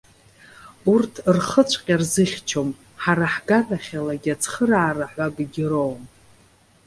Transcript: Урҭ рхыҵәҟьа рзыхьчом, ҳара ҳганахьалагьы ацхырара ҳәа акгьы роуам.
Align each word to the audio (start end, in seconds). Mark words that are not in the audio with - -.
Урҭ 0.93 1.13
рхыҵәҟьа 1.35 1.95
рзыхьчом, 2.01 2.69
ҳара 3.01 3.25
ҳганахьалагьы 3.33 4.31
ацхырара 4.35 5.05
ҳәа 5.11 5.27
акгьы 5.29 5.65
роуам. 5.71 6.03